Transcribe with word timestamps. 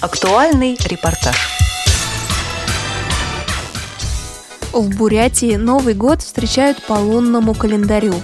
Актуальный 0.00 0.78
репортаж. 0.82 1.36
В 4.72 4.96
Бурятии 4.96 5.56
Новый 5.56 5.92
год 5.92 6.22
встречают 6.22 6.82
по 6.86 6.94
лунному 6.94 7.52
календарю. 7.52 8.14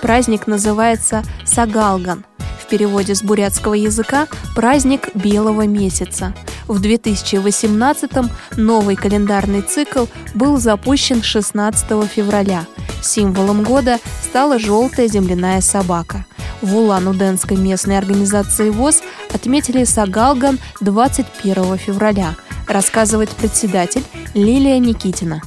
Праздник 0.00 0.46
называется 0.46 1.22
Сагалган. 1.44 2.24
В 2.58 2.66
переводе 2.68 3.14
с 3.14 3.22
бурятского 3.22 3.74
языка 3.74 4.28
праздник 4.54 5.14
белого 5.14 5.66
месяца. 5.66 6.34
В 6.68 6.80
2018-м 6.80 8.30
новый 8.56 8.96
календарный 8.96 9.60
цикл 9.60 10.06
был 10.34 10.56
запущен 10.56 11.22
16 11.22 12.08
февраля. 12.08 12.64
Символом 13.02 13.62
года 13.62 13.98
стала 14.22 14.58
желтая 14.58 15.06
земляная 15.06 15.60
собака– 15.60 16.24
в 16.62 16.76
Улан-Удэнской 16.76 17.56
местной 17.56 17.98
организации 17.98 18.70
ВОЗ 18.70 19.02
отметили 19.32 19.84
Сагалган 19.84 20.58
21 20.80 21.78
февраля, 21.78 22.34
рассказывает 22.68 23.30
председатель 23.30 24.04
Лилия 24.34 24.78
Никитина. 24.78 25.42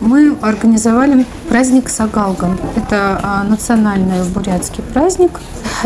Мы 0.00 0.36
организовали 0.42 1.24
праздник 1.48 1.88
Сагалган. 1.88 2.58
Это 2.74 3.20
а, 3.22 3.44
национальный 3.44 4.24
бурятский 4.24 4.82
праздник. 4.82 5.38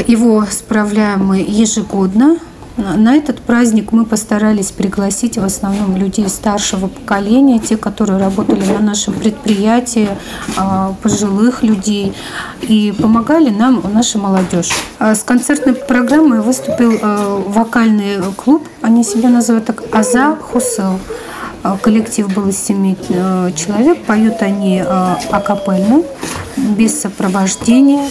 Его 0.07 0.45
справляем 0.51 1.27
мы 1.27 1.45
ежегодно 1.47 2.39
на 2.77 3.17
этот 3.17 3.41
праздник 3.41 3.93
мы 3.93 4.05
постарались 4.05 4.71
пригласить 4.71 5.39
в 5.39 5.45
основном 5.45 5.97
людей 5.97 6.29
старшего 6.29 6.89
поколения, 6.89 7.59
те, 7.59 7.77
которые 7.77 8.19
работали 8.19 8.65
на 8.65 8.81
нашем 8.81 9.15
предприятии, 9.15 10.09
а, 10.57 10.95
пожилых 11.03 11.63
людей, 11.63 12.13
и 12.63 12.95
помогали 12.99 13.49
нам 13.49 13.83
наша 13.93 14.19
молодежь. 14.19 14.71
А 14.99 15.15
с 15.15 15.23
концертной 15.23 15.75
программой 15.75 16.43
выступил 16.43 16.99
а, 17.01 17.43
вокальный 17.47 18.19
клуб, 18.37 18.69
они 18.83 19.05
себя 19.05 19.31
называют 19.31 19.67
так 19.67 19.83
«Аза 19.93 20.37
Хусел». 20.37 20.99
Коллектив 21.83 22.33
был 22.33 22.49
из 22.49 22.59
семи 22.63 22.97
человек, 23.57 24.05
поют 24.05 24.41
они 24.41 24.81
акапельно, 24.81 26.05
без 26.57 27.01
сопровождения. 27.01 28.09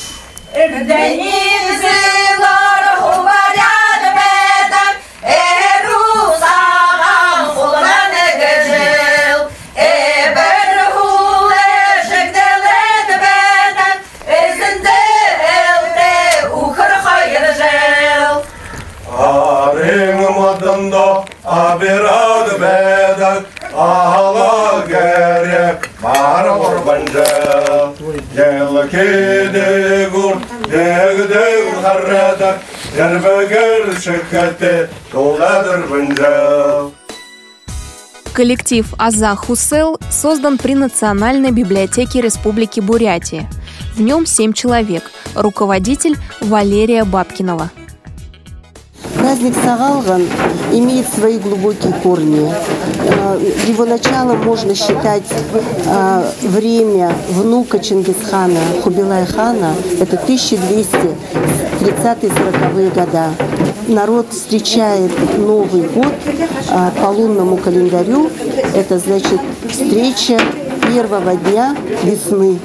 Кедегур 28.88 30.36
дегдег 30.68 31.76
харрада 31.82 32.60
Дербегер 32.96 34.02
шеккате 34.02 34.90
толадыр 35.12 35.88
бенджа 35.88 36.92
Коллектив 38.34 38.94
Аза 38.98 39.36
Хусел 39.36 39.98
создан 40.12 40.58
при 40.58 40.76
Национальной 40.76 41.52
библиотеке 41.52 42.20
Республики 42.20 42.82
Бурятия. 42.82 43.50
В 43.96 44.02
нем 44.02 44.26
семь 44.26 44.52
человек. 44.52 45.10
Руководитель 45.36 46.18
Валерия 46.42 47.06
Бабкинова. 47.06 47.72
Праздник 49.26 49.56
Сагалган 49.56 50.28
имеет 50.72 51.12
свои 51.12 51.40
глубокие 51.40 51.92
корни. 52.04 52.48
Э, 52.48 52.52
его 53.68 53.84
началом 53.84 54.46
можно 54.46 54.76
считать 54.76 55.24
э, 55.88 56.32
время 56.44 57.12
внука 57.32 57.80
Чингисхана, 57.80 58.60
Хубилай 58.84 59.26
хана. 59.26 59.74
Это 60.00 60.18
1230-40-е 60.18 62.90
года. 62.92 63.32
Народ 63.88 64.28
встречает 64.30 65.12
Новый 65.40 65.90
год 65.90 66.14
э, 66.70 66.92
по 67.02 67.08
лунному 67.08 67.58
календарю. 67.58 68.30
Это 68.76 69.00
значит 69.00 69.42
встреча 69.68 70.40
первого 70.88 71.36
дня 71.36 71.76
весны. 72.04 72.60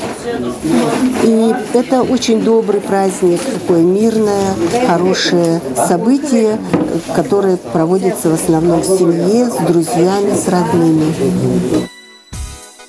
И 1.22 1.54
это 1.74 2.02
очень 2.02 2.42
добрый 2.42 2.80
праздник, 2.80 3.40
такое 3.40 3.82
мирное, 3.82 4.54
хорошее 4.86 5.60
событие, 5.76 6.58
которое 7.14 7.56
проводится 7.56 8.30
в 8.30 8.34
основном 8.34 8.80
в 8.80 8.84
семье, 8.84 9.50
с 9.50 9.56
друзьями, 9.66 10.34
с 10.34 10.48
родными. 10.48 11.14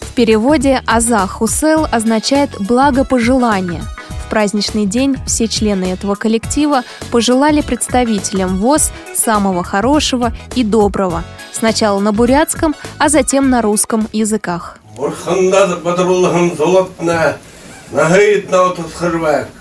В 0.02 0.14
переводе 0.14 0.82
«Аза 0.86 1.26
Хусел» 1.26 1.88
означает 1.90 2.50
«благопожелание». 2.60 3.82
В 4.26 4.30
праздничный 4.30 4.86
день 4.86 5.18
все 5.26 5.48
члены 5.48 5.86
этого 5.86 6.16
коллектива 6.16 6.84
пожелали 7.12 7.62
представителям 7.62 8.58
ВОЗ 8.58 8.92
самого 9.16 9.64
хорошего 9.64 10.34
и 10.56 10.64
доброго. 10.64 11.24
Сначала 11.54 12.00
на 12.00 12.12
бурятском, 12.14 12.76
а 12.98 13.10
затем 13.10 13.50
на 13.50 13.62
русском 13.62 14.08
языках. 14.12 14.81
Бұрқында 14.92 15.78
бадырулығын 15.86 16.50
золотна, 16.60 17.38
нағайытна 17.96 18.60
отыз 18.72 18.96
қырбәк. 18.98 19.54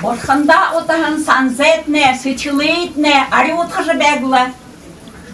Бұрқында 0.00 0.56
отығын 0.78 1.18
сансетне, 1.24 2.06
сычылыйтне, 2.22 3.12
ари 3.28 3.52
отқыжы 3.60 3.98
бәгілі. 4.00 4.40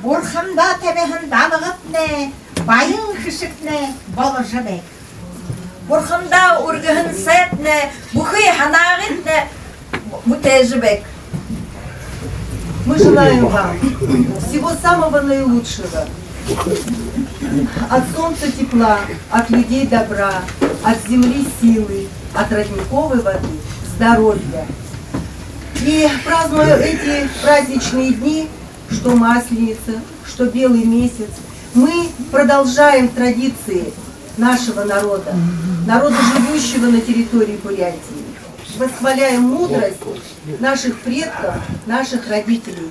Бұрқында 0.03 0.67
тәбіғін 0.83 1.31
данығытне, 1.31 2.09
байын 2.67 3.07
күшікне, 3.23 3.79
болыжы 4.19 4.65
бәк. 4.67 4.91
Бұрқында 5.87 6.43
үргіғін 6.67 7.15
сәтне, 7.23 7.79
бұқы 8.17 8.49
ханағытне, 8.59 9.39
бұтәжі 10.27 10.83
бәк. 10.83 11.07
Мы 12.85 12.99
желаем 12.99 13.47
вам 13.47 13.79
всего 14.41 14.73
самого 14.83 15.21
наилучшего. 15.21 16.05
От 17.91 18.05
солнца 18.17 18.51
тепла, 18.51 19.01
от 19.31 19.51
людей 19.51 19.87
добра, 19.87 20.33
от 20.83 20.99
земли 21.09 21.45
силы, 21.61 22.09
от 22.35 22.51
родниковой 22.53 23.21
воды 23.21 23.49
здоровья. 23.95 24.67
И 25.85 26.09
празднуя 26.25 26.77
эти 26.77 27.29
праздничные 27.43 28.13
дни, 28.13 28.49
что 28.91 29.11
Масленица, 29.17 30.01
что 30.27 30.47
Белый 30.47 30.85
месяц, 30.85 31.31
мы 31.75 32.09
продолжаем 32.31 33.09
традиции 33.09 33.93
нашего 34.37 34.85
народа, 34.85 35.35
народа, 35.87 36.17
живущего 36.35 36.87
на 36.87 37.01
территории 37.01 37.59
Бурятии. 37.63 38.23
Восхваляем 38.79 39.43
мудрость 39.43 39.99
наших 40.61 40.99
предков, 41.01 41.55
наших 41.87 42.29
родителей. 42.31 42.89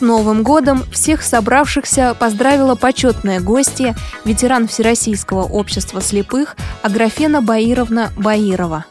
Dündün 0.00 0.06
Новым 0.06 0.42
годом 0.42 0.84
всех 0.92 1.22
собравшихся 1.22 2.14
поздравила 2.18 2.74
почетная 2.74 3.40
гостья, 3.40 3.96
ветеран 4.24 4.68
Всероссийского 4.68 5.44
общества 5.44 6.00
слепых 6.02 6.56
Аграфена 6.82 7.40
Баировна 7.40 8.12
Баирова. 8.16 8.84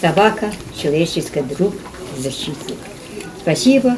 Собака– 0.00 0.50
человеческий 0.82 1.42
друг, 1.42 1.74
защитник. 2.16 2.78
Спасибо, 3.40 3.96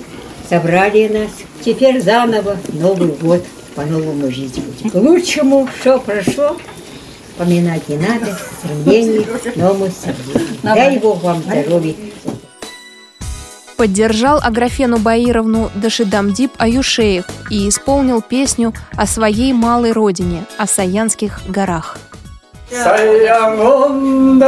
собрали 0.48 1.08
нас. 1.08 1.30
Теперь 1.64 2.02
заново 2.02 2.58
Новый 2.72 3.12
год 3.12 3.44
по-новому 3.74 4.30
жить 4.30 4.60
будем. 4.62 4.90
К 4.90 4.94
лучшему, 4.96 5.68
что 5.80 5.98
прошло, 6.00 6.56
поминать 7.38 7.88
не 7.88 7.96
надо, 7.96 8.38
стремлений, 8.58 9.26
новому 9.56 9.86
сердцу. 9.86 10.46
Дай 10.62 10.98
Бог 10.98 11.22
вам 11.22 11.42
здоровья, 11.42 11.94
поддержал 13.80 14.40
Аграфену 14.42 14.98
Баировну 14.98 15.70
Дашидамдип 15.74 16.52
Аюшеев 16.58 17.24
и 17.48 17.66
исполнил 17.66 18.20
песню 18.20 18.74
о 18.94 19.06
своей 19.06 19.54
малой 19.54 19.92
родине, 19.92 20.44
о 20.58 20.66
Саянских 20.66 21.40
горах. 21.48 21.96
Саянон 22.70 24.38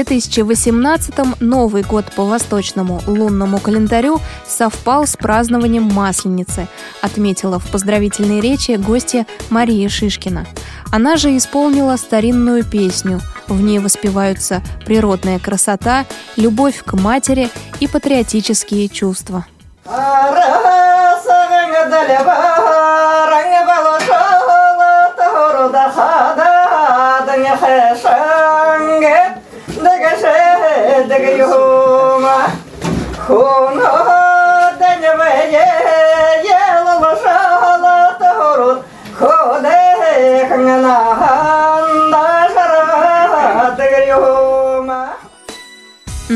В 0.00 0.02
2018-м 0.02 1.34
Новый 1.40 1.82
год 1.82 2.06
по 2.16 2.24
восточному 2.24 3.02
лунному 3.06 3.58
календарю 3.58 4.18
совпал 4.48 5.06
с 5.06 5.14
празднованием 5.14 5.82
Масленицы, 5.82 6.68
отметила 7.02 7.58
в 7.58 7.70
поздравительной 7.70 8.40
речи 8.40 8.72
гостья 8.72 9.26
Мария 9.50 9.90
Шишкина. 9.90 10.46
Она 10.90 11.16
же 11.16 11.36
исполнила 11.36 11.96
старинную 11.96 12.64
песню. 12.64 13.20
В 13.46 13.60
ней 13.60 13.78
воспеваются 13.78 14.62
природная 14.86 15.38
красота, 15.38 16.06
любовь 16.36 16.82
к 16.82 16.94
матери 16.94 17.50
и 17.80 17.86
патриотические 17.86 18.88
чувства. 18.88 19.44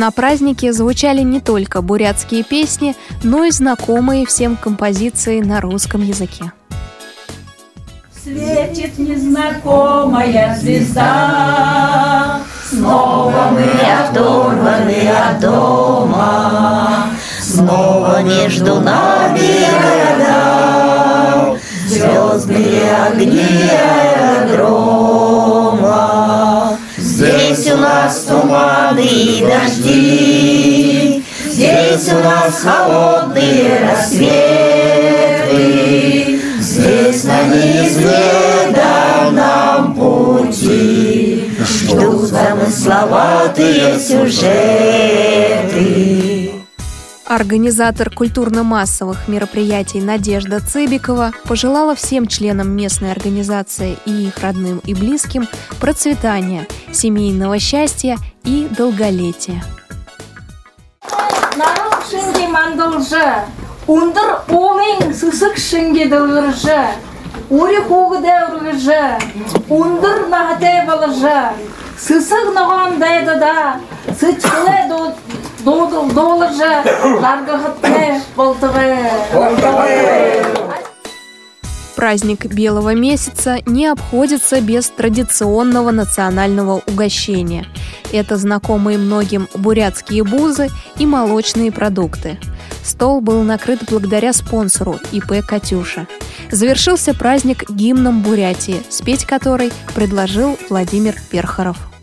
На 0.05 0.11
празднике 0.11 0.73
звучали 0.73 1.23
не 1.23 1.41
только 1.41 1.81
бурятские 1.81 2.43
песни, 2.43 2.95
но 3.23 3.45
и 3.45 3.51
знакомые 3.51 4.27
всем 4.27 4.57
композиции 4.57 5.41
на 5.41 5.63
русском 5.63 6.03
языке. 6.03 6.53
Светит 8.23 8.99
незнакомая 8.99 10.59
звезда, 10.61 12.41
дома, 15.41 17.09
Снова 17.41 18.23
между 18.23 18.81
нами 18.81 19.67
города, 19.83 21.59
Звездные 21.87 22.97
огни 23.07 23.71
аэродрома. 24.51 24.79
Здесь 26.97 27.73
у 27.73 27.77
нас 27.77 28.25
туманы 28.25 29.01
и 29.01 29.47
дожди, 29.47 31.25
Здесь 31.47 32.09
у 32.13 32.19
нас 32.25 32.61
холодные 32.63 33.89
рассветы, 33.89 35.51
Здесь 36.61 37.25
на 37.25 37.43
неизведанном 37.45 38.55
нам 39.35 39.95
пути 39.95 41.51
Ждут 41.61 42.23
замысловатые 42.23 43.99
сюжеты. 43.99 45.14
Организатор 47.35 48.11
культурно-массовых 48.11 49.27
мероприятий 49.27 50.01
Надежда 50.01 50.61
Цыбикова 50.61 51.33
пожелала 51.49 51.97
всем 51.97 52.29
членам 52.29 52.71
местной 52.71 53.11
организации 53.11 53.99
и 54.07 54.29
их 54.29 54.39
родным 54.39 54.79
и 54.85 54.95
близким 54.95 55.49
процветания, 55.81 56.69
семейного 56.93 57.59
счастья 57.59 58.19
и 58.45 58.69
долголетия. 58.71 59.65
Народ 61.57 62.07
шенге 62.09 62.47
мандылжы, 62.47 63.27
ундыр 63.89 64.45
олың 64.49 65.11
сысық 65.11 65.59
шенге 65.59 66.07
дылғыржы, 66.07 66.95
ундыр 69.75 70.29
нағдай 70.31 70.87
балыжы, 70.87 71.51
сысық 71.99 72.55
нағандайды 72.55 73.41
да, 73.43 73.81
сычқылы 74.07 74.87
Доллар 75.65 75.91
же 75.91 76.15
долже, 76.15 77.21
ларгохотне, 77.21 78.21
болтове. 78.37 79.11
Праздник 81.97 82.47
Белого 82.47 82.95
месяца 82.95 83.57
не 83.65 83.87
обходится 83.87 84.61
без 84.61 84.91
традиционного 84.91 85.91
национального 85.91 86.83
угощения. 86.87 87.67
Это 88.13 88.37
знакомые 88.37 88.99
многим 88.99 89.49
бурятские 89.55 90.23
бузы 90.23 90.69
и 90.99 91.07
молочные 91.07 91.73
продукты. 91.73 92.39
Стол 92.83 93.23
был 93.23 93.43
накрыт 93.43 93.85
благодаря 93.89 94.35
спонсору 94.35 94.99
ИП 95.13 95.43
«Катюша». 95.47 96.07
Завершился 96.51 97.15
праздник 97.15 97.71
гимном 97.71 98.21
Бурятии, 98.21 98.83
спеть 98.91 99.25
который 99.25 99.73
предложил 99.95 100.59
Владимир 100.69 101.15
Перхоров. 101.31 101.94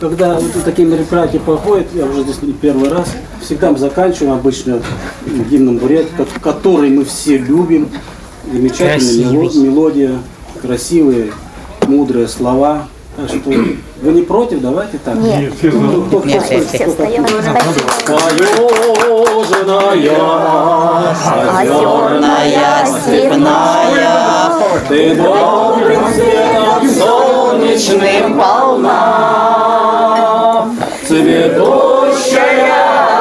Когда 0.00 0.34
вот 0.34 0.64
такие 0.64 0.88
мероприятия 0.88 1.40
проходят, 1.40 1.88
я 1.94 2.06
уже 2.06 2.22
здесь 2.22 2.40
не 2.40 2.52
первый 2.54 2.88
раз, 2.88 3.08
всегда 3.42 3.70
мы 3.70 3.78
заканчиваем 3.78 4.32
обычно 4.32 4.80
гимном 5.50 5.76
Бурятии, 5.76 6.08
ко- 6.16 6.26
который 6.40 6.88
мы 6.90 7.04
все 7.04 7.36
любим. 7.36 7.90
Замечательная 8.50 9.12
мело- 9.26 9.42
мелодия, 9.62 10.12
красивые, 10.62 11.32
мудрые 11.86 12.28
слова. 12.28 12.84
Так 13.16 13.28
что 13.28 13.50
вы 13.50 14.12
не 14.12 14.22
против? 14.22 14.62
Давайте 14.62 14.96
так. 15.04 15.16
Нет, 15.16 15.52
кто, 15.58 15.68
кто, 15.68 16.20
кто, 16.20 16.28
кто, 16.30 16.90
кто? 16.92 17.04
Озерная, 21.80 22.86
степная, 22.86 23.79
ты 24.90 25.14
добрым 25.14 26.04
светом 26.12 26.82
солнечным 26.88 28.36
полна, 28.36 29.06
цветущая 31.06 32.74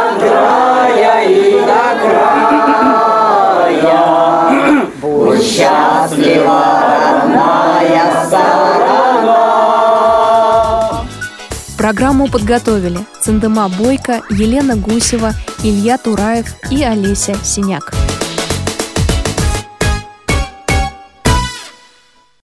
от 0.08 0.20
края 0.20 1.30
и 1.30 1.62
до 1.62 1.86
края. 2.02 3.70
Будь 5.00 5.44
счастлива, 5.44 6.64
родная 7.04 8.08
сторона. 8.26 9.44
Программу 11.78 12.28
подготовили 12.28 13.00
Цендема 13.22 13.70
Бойко, 13.70 14.24
Елена 14.32 14.76
Гусева, 14.76 15.34
Илья 15.64 16.00
Тураев 16.00 16.48
и 16.72 16.84
Олеся 16.84 17.36
Синяк. 17.44 17.94